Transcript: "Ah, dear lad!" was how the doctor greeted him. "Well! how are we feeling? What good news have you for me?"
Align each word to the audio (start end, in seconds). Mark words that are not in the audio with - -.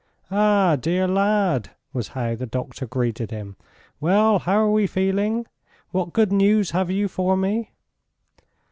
"Ah, 0.31 0.77
dear 0.77 1.07
lad!" 1.07 1.69
was 1.93 2.07
how 2.07 2.33
the 2.33 2.47
doctor 2.47 2.87
greeted 2.87 3.29
him. 3.29 3.55
"Well! 3.99 4.39
how 4.39 4.55
are 4.57 4.71
we 4.71 4.87
feeling? 4.87 5.45
What 5.91 6.11
good 6.11 6.31
news 6.31 6.71
have 6.71 6.89
you 6.89 7.07
for 7.07 7.37
me?" 7.37 7.69